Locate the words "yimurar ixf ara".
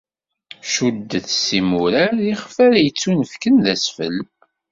1.55-2.77